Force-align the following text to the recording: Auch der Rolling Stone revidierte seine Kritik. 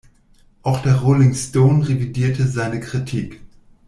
Auch 0.63 0.79
der 0.81 0.95
Rolling 0.95 1.35
Stone 1.35 1.87
revidierte 1.87 2.47
seine 2.47 2.79
Kritik. 2.79 3.39